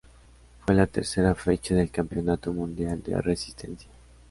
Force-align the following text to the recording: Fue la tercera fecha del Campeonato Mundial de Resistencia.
Fue 0.65 0.73
la 0.73 0.87
tercera 0.87 1.35
fecha 1.35 1.75
del 1.75 1.91
Campeonato 1.91 2.51
Mundial 2.51 3.03
de 3.03 3.21
Resistencia. 3.21 3.91